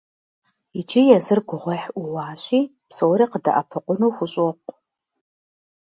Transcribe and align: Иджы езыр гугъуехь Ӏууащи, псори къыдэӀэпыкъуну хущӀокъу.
Иджы 0.79 1.01
езыр 1.17 1.39
гугъуехь 1.47 1.87
Ӏууащи, 1.93 2.59
псори 2.87 3.25
къыдэӀэпыкъуну 3.31 4.13
хущӀокъу. 4.15 4.75